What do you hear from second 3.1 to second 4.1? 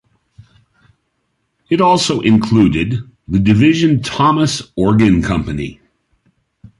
the division